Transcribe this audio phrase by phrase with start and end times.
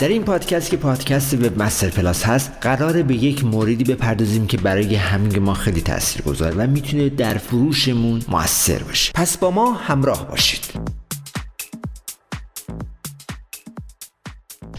[0.00, 4.56] در این پادکست که پادکست وب مستر پلاس هست قراره به یک موردی بپردازیم که
[4.56, 9.12] برای همین ما خیلی تاثیر گذاره و می‌تونه در فروشمون موثر باشه.
[9.14, 10.64] پس با ما همراه باشید.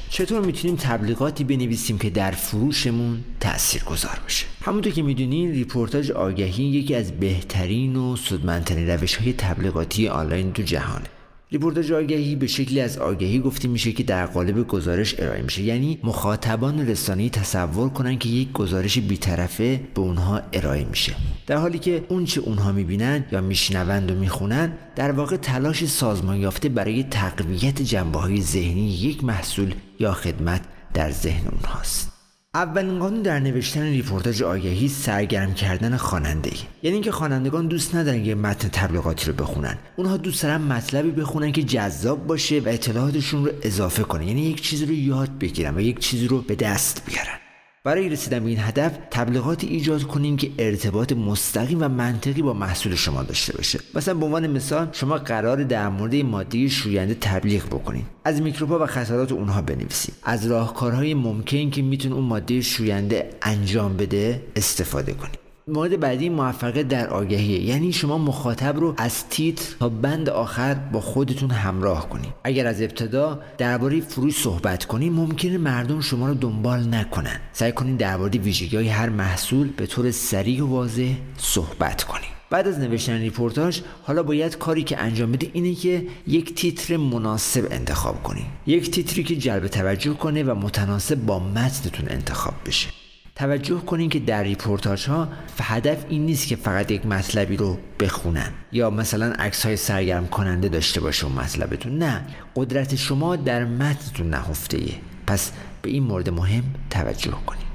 [0.09, 6.63] چطور می‌تونیم تبلیغاتی بنویسیم که در فروشمون تأثیر گذار باشه؟ همونطور که می‌دونین رپورتاژ آگهی
[6.63, 11.20] یکی از بهترین و سودمندترین روش های تبلیغاتی آنلاین تو جهانه.
[11.53, 15.61] رپورتاژ آگهی به شکلی از آگهی گفته میشه که در قالب گزارش ارائه میشه.
[15.61, 21.15] یعنی مخاطبان رسانه‌ای تصور کنن که یک گزارش بیطرفه به اونها ارائه میشه.
[21.47, 26.37] در حالی که اون چه اونها می‌بینن یا میشنوند و می‌خونن در واقع تلاش سازمان
[26.37, 30.61] یافته برای تقویت جنبه های ذهنی یک محصول یا خدمت
[30.93, 32.10] در ذهن اونهاست.
[32.55, 36.51] اولین قانون در نوشتن رپورتاژ آگهی سرگرم کردن خواننده
[36.83, 39.77] یعنی اینکه خوانندگان دوست ندارن یه متن تبلیغاتی رو بخونن.
[39.95, 44.61] اونها دوست دارن مطلبی بخونن که جذاب باشه و اطلاعاتشون رو اضافه کنه یعنی یک
[44.61, 47.40] چیزی رو یاد بگیرن و یک چیزی رو به دست بیارن.
[47.83, 52.95] برای رسیدن به این هدف تبلیغات ایجاد کنیم که ارتباط مستقیم و منطقی با محصول
[52.95, 53.79] شما داشته باشه.
[53.95, 58.85] مثلا به عنوان مثال شما قرار در مورد ماده شوینده تبلیغ بکنید از میکروبها و
[58.85, 65.50] خطرات اونها بنویسید از راهکارهای ممکن که می‌تونه اون ماده شوینده انجام بده استفاده کنید
[65.67, 67.59] مورد بعدی موفقیت در آگهیه.
[67.59, 72.33] یعنی شما مخاطب رو از تیتر تا بند آخر با خودتون همراه کنید.
[72.43, 77.39] اگر از ابتدا درباره فروش صحبت کنید ممکنه مردم شما رو دنبال نکنن.
[77.53, 82.41] سعی کنید درباره ویژگی های هر محصول به طور سریع و واضح صحبت کنید.
[82.49, 87.67] بعد از نوشتن رپورتاژ حالا باید کاری که انجام بده اینه که یک تیتر مناسب
[87.71, 88.45] انتخاب کنید.
[88.67, 93.00] یک تیتری که جلب توجه کنه و متناسب با متنتون انتخاب بشه.
[93.41, 95.27] توجه کنین که در رپورتاژ ها
[95.61, 100.69] هدف این نیست که فقط یک مطلبی رو بخونن یا مثلا عکس های سرگرم کننده
[100.69, 101.97] داشته باشه اون مطلبتون.
[101.97, 102.21] نه
[102.55, 104.79] قدرت شما در متنتون نهفته.
[105.27, 107.65] پس به این مورد مهم توجه کنید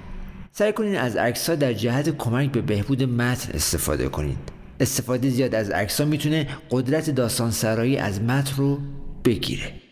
[0.52, 4.38] سعی کنین از عکس در جهت کمک به بهبود متن استفاده کنید
[4.80, 8.78] استفاده زیاد از عکس می‌تونه قدرت داستان سرایی از متن رو
[9.24, 9.85] بگیره.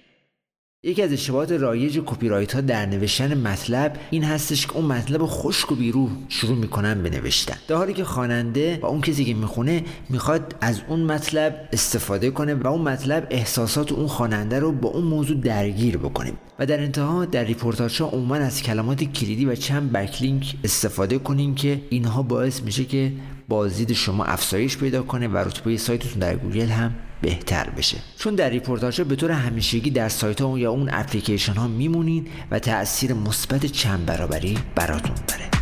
[0.86, 5.20] یکی از اشتباهات رایج کپی رایت ها در نوشتن مطلب این هستش که اون مطلب
[5.26, 7.56] خشک و بیروح شروع می‌کنن به نوشتن.
[7.68, 12.54] در حالی که خواننده و اون کسی که می‌خونه می‌خواد از اون مطلب استفاده کنه
[12.54, 16.32] و اون مطلب احساسات اون خواننده رو با اون موضوع درگیر بکنه.
[16.58, 21.54] و در انتها در رپورتاژ ها عموما از کلمات کلیدی و چند backlink استفاده کنین
[21.54, 23.12] که اینها باعث میشه که
[23.48, 27.96] بازدید شما افزایش پیدا کنه و رتبه سایتتون در گوگل هم بهتر بشه.
[28.18, 32.58] چون در رپورتاژ به طور همیشگی در سایت ها یا اون اپلیکیشن ها میمونین و
[32.58, 35.53] تاثیر مثبت چند برابری براتون داره.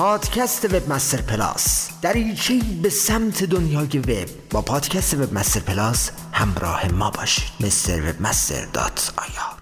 [0.00, 6.92] پادکست وب مستر پلاس دریچه به سمت دنیای وب با پادکست وب مستر پلاس همراه
[6.92, 7.52] ما باشید.
[7.60, 9.59] مستر وب مستر دات آیا